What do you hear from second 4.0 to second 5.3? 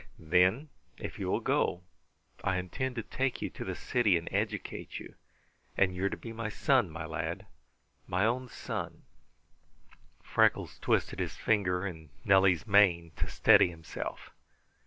and educate you,